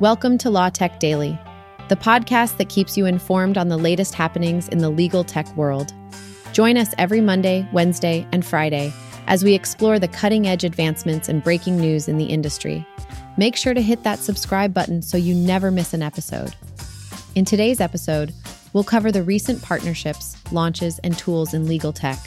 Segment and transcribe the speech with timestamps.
[0.00, 1.38] Welcome to Law Tech Daily,
[1.90, 5.92] the podcast that keeps you informed on the latest happenings in the legal tech world.
[6.54, 8.94] Join us every Monday, Wednesday, and Friday
[9.26, 12.86] as we explore the cutting edge advancements and breaking news in the industry.
[13.36, 16.56] Make sure to hit that subscribe button so you never miss an episode.
[17.34, 18.32] In today's episode,
[18.72, 22.18] we'll cover the recent partnerships, launches, and tools in legal tech,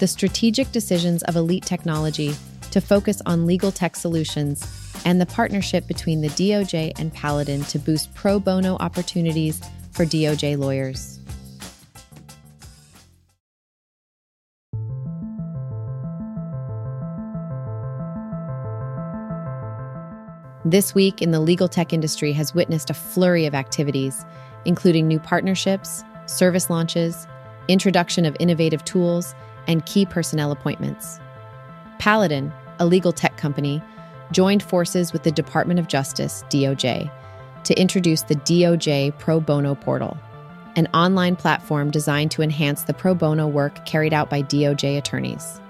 [0.00, 2.34] the strategic decisions of Elite Technology
[2.72, 7.78] to focus on legal tech solutions, and the partnership between the DOJ and Paladin to
[7.78, 9.60] boost pro bono opportunities
[9.92, 11.20] for DOJ lawyers.
[20.64, 24.24] This week in the legal tech industry has witnessed a flurry of activities,
[24.64, 27.28] including new partnerships, service launches,
[27.68, 29.36] introduction of innovative tools,
[29.68, 31.20] and key personnel appointments.
[32.00, 33.80] Paladin, a legal tech company,
[34.32, 37.10] joined forces with the Department of Justice, DOJ,
[37.64, 40.16] to introduce the DOJ Pro Bono Portal,
[40.76, 45.60] an online platform designed to enhance the pro bono work carried out by DOJ attorneys.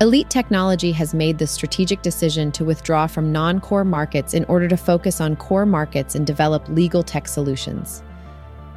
[0.00, 4.66] Elite Technology has made the strategic decision to withdraw from non core markets in order
[4.66, 8.02] to focus on core markets and develop legal tech solutions.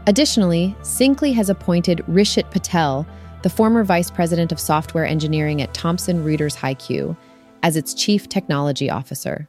[0.06, 3.06] Additionally, Syncly has appointed Rishit Patel,
[3.42, 7.18] the former vice president of software engineering at Thomson Reuters HighQ,
[7.64, 9.48] as its chief technology officer.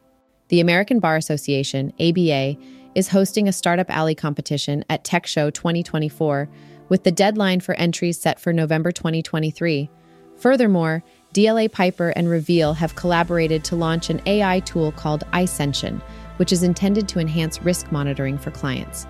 [0.48, 2.56] The American Bar Association, ABA,
[2.94, 6.48] is hosting a Startup Alley competition at Tech Show 2024
[6.88, 9.90] with the deadline for entries set for November 2023.
[10.36, 11.02] Furthermore,
[11.34, 16.00] DLA Piper and Reveal have collaborated to launch an AI tool called iSention,
[16.38, 19.06] which is intended to enhance risk monitoring for clients.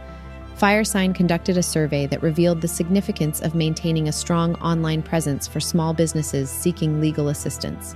[0.56, 5.60] Firesign conducted a survey that revealed the significance of maintaining a strong online presence for
[5.60, 7.94] small businesses seeking legal assistance.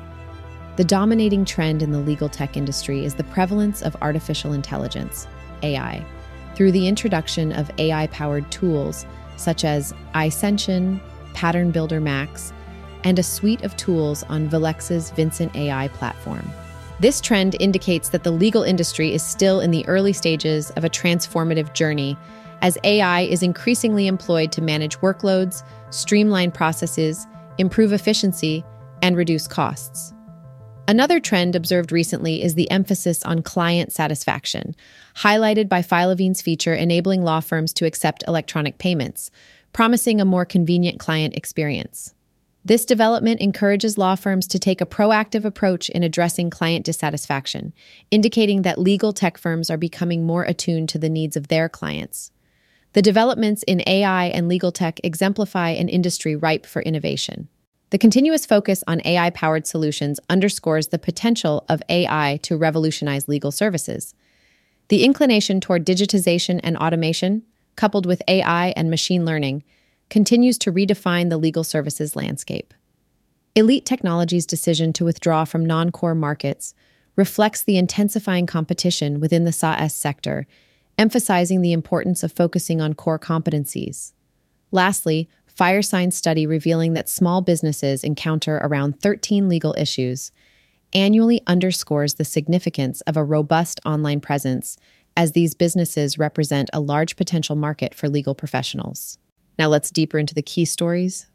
[0.77, 5.27] The dominating trend in the legal tech industry is the prevalence of artificial intelligence,
[5.62, 6.05] AI,
[6.55, 9.05] through the introduction of AI powered tools
[9.37, 11.00] such as iSention,
[11.34, 12.53] Pattern Builder Max,
[13.05, 16.49] and a suite of tools on vLex's Vincent AI platform.
[17.00, 20.91] This trend indicates that the legal industry is still in the early stages of a
[20.91, 22.16] transformative journey
[22.62, 27.27] as AI is increasingly employed to manage workloads, streamline processes,
[27.59, 28.65] improve efficiency,
[29.03, 30.15] and reduce costs.
[30.92, 34.76] Another trend observed recently is the emphasis on client satisfaction,
[35.16, 39.30] highlighted by Filevine's feature enabling law firms to accept electronic payments,
[39.72, 42.12] promising a more convenient client experience.
[42.62, 47.72] This development encourages law firms to take a proactive approach in addressing client dissatisfaction,
[48.10, 52.32] indicating that legal tech firms are becoming more attuned to the needs of their clients.
[52.92, 57.48] The developments in AI and legal tech exemplify an industry ripe for innovation.
[57.92, 63.53] The continuous focus on AI powered solutions underscores the potential of AI to revolutionize legal
[63.53, 64.14] services.
[64.88, 67.42] The inclination toward digitization and automation,
[67.76, 69.62] coupled with AI and machine learning,
[70.08, 72.72] continues to redefine the legal services landscape.
[73.54, 76.74] Elite Technology's decision to withdraw from non core markets
[77.14, 80.47] reflects the intensifying competition within the SaaS sector,
[80.97, 84.14] emphasizing the importance of focusing on core competencies.
[84.70, 90.33] Lastly, Firesign study revealing that small businesses encounter around 13 legal issues
[90.95, 94.79] annually underscores the significance of a robust online presence
[95.15, 99.19] as these businesses represent a large potential market for legal professionals.
[99.59, 101.27] Now let's deeper into the key stories.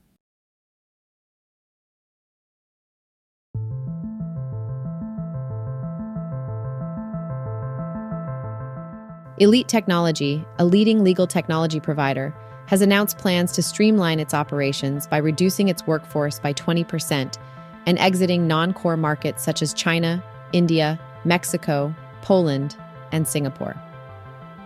[9.39, 12.33] Elite Technology, a leading legal technology provider,
[12.67, 17.37] has announced plans to streamline its operations by reducing its workforce by 20%
[17.85, 20.23] and exiting non core markets such as China,
[20.53, 22.77] India, Mexico, Poland,
[23.11, 23.75] and Singapore.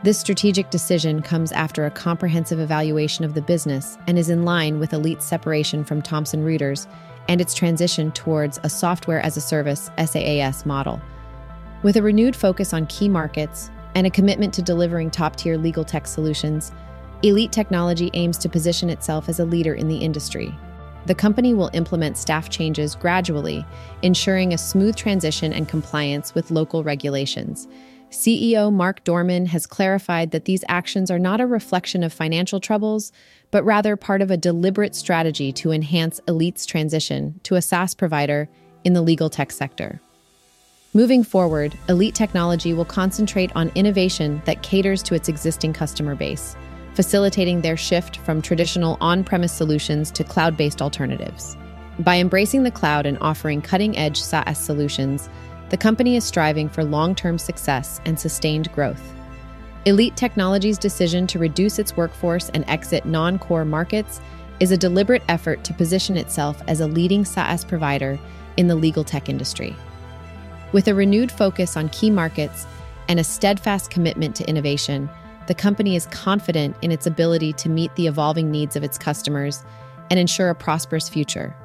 [0.04, 4.80] This strategic decision comes after a comprehensive evaluation of the business and is in line
[4.80, 6.88] with Elite's separation from Thomson Reuters
[7.30, 11.00] and its transition towards a software as a service SaaS model.
[11.84, 15.86] With a renewed focus on key markets and a commitment to delivering top tier legal
[15.86, 16.72] tech solutions,
[17.24, 20.52] Elite Technology aims to position itself as a leader in the industry.
[21.06, 23.64] The company will implement staff changes gradually,
[24.02, 27.68] ensuring a smooth transition and compliance with local regulations.
[28.10, 33.12] CEO Mark Dorman has clarified that these actions are not a reflection of financial troubles,
[33.52, 38.50] but rather part of a deliberate strategy to enhance Elite's transition to a SaaS provider
[38.84, 40.02] in the legal tech sector.
[40.96, 46.56] Moving forward, Elite Technology will concentrate on innovation that caters to its existing customer base
[46.94, 51.58] facilitating their shift from traditional on premise solutions to cloud based alternatives.
[52.00, 55.30] By embracing the cloud and offering cutting edge SaaS solutions,
[55.70, 59.14] the company is striving for long term success and sustained growth.
[59.86, 64.22] Elite Technology's decision to reduce its workforce and exit non core markets
[64.60, 68.20] is a deliberate effort to position itself as a leading SaaS provider
[68.58, 69.76] in the legal tech industry.
[70.72, 72.68] With a renewed focus on key markets
[73.08, 75.10] and a steadfast commitment to innovation,
[75.48, 79.64] the company is confident in its ability to meet the evolving needs of its customers
[80.10, 81.56] and ensure a prosperous future.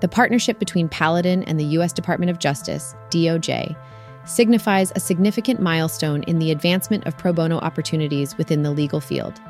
[0.00, 1.92] The partnership between Paladin and the U.S.
[1.92, 3.76] Department of Justice, DOJ,
[4.24, 9.40] signifies a significant milestone in the advancement of pro bono opportunities within the legal field.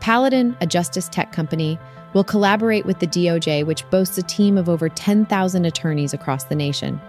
[0.00, 1.78] Paladin, a justice tech company,
[2.14, 6.54] will collaborate with the DOJ, which boasts a team of over 10,000 attorneys across the
[6.54, 7.00] nation.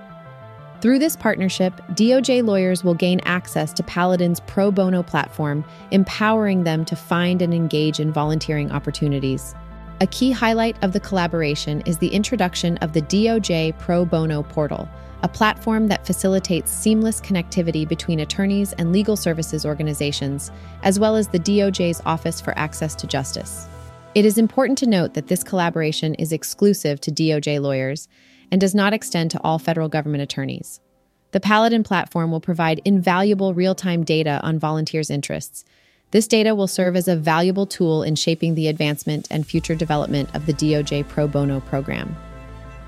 [0.82, 6.86] Through this partnership, DOJ lawyers will gain access to Paladin's pro bono platform, empowering them
[6.86, 9.56] to find and engage in volunteering opportunities.
[10.02, 14.90] A key highlight of the collaboration is the introduction of the DOJ Pro Bono Portal,
[15.22, 20.50] a platform that facilitates seamless connectivity between attorneys and legal services organizations,
[20.82, 23.68] as well as the DOJ's Office for Access to Justice.
[24.16, 28.08] It is important to note that this collaboration is exclusive to DOJ lawyers
[28.52, 30.80] and does not extend to all federal government attorneys.
[31.30, 35.64] The Paladin platform will provide invaluable real time data on volunteers' interests,
[36.12, 40.34] this data will serve as a valuable tool in shaping the advancement and future development
[40.36, 42.16] of the DOJ Pro Bono program.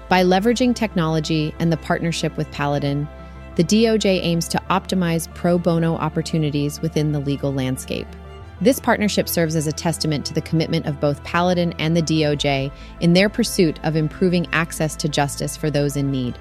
[0.10, 3.08] By leveraging technology and the partnership with Paladin,
[3.56, 8.08] the DOJ aims to optimize pro bono opportunities within the legal landscape.
[8.62, 12.72] This partnership serves as a testament to the commitment of both Paladin and the DOJ
[13.00, 16.38] in their pursuit of improving access to justice for those in need.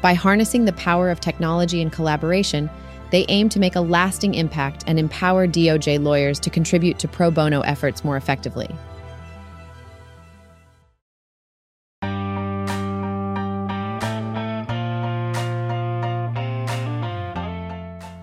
[0.00, 2.70] By harnessing the power of technology and collaboration,
[3.10, 7.30] they aim to make a lasting impact and empower DOJ lawyers to contribute to pro
[7.30, 8.68] bono efforts more effectively.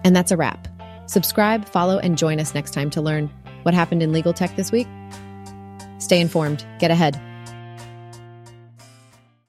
[0.05, 0.67] And that's a wrap.
[1.07, 3.29] Subscribe, follow, and join us next time to learn
[3.63, 4.87] what happened in legal tech this week.
[5.97, 7.19] Stay informed, get ahead.